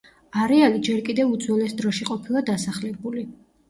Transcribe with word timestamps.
არეალი 0.45 0.81
ჯერ 0.87 1.03
კიდევ 1.11 1.37
უძველეს 1.37 1.79
დროში 1.85 2.11
ყოფილა 2.11 2.47
დასახლებული. 2.53 3.33